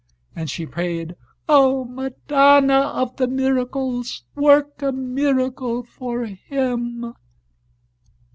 [0.35, 1.15] And she prayed:
[1.47, 7.13] "O Madonna of the Miracles, work a miracle for him!"